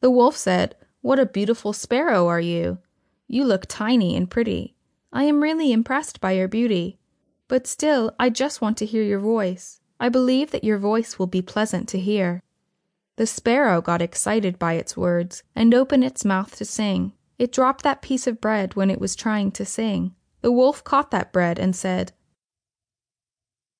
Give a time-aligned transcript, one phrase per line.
[0.00, 2.78] The Wolf said, "What a beautiful Sparrow are you!
[3.28, 4.74] You look tiny and pretty.
[5.12, 6.98] I am really impressed by your beauty.
[7.48, 9.80] But still I just want to hear your voice.
[9.98, 12.42] I believe that your voice will be pleasant to hear."
[13.16, 17.12] The Sparrow got excited by its words, and opened its mouth to sing.
[17.38, 20.14] It dropped that piece of bread when it was trying to sing.
[20.40, 22.12] The Wolf caught that bread and said,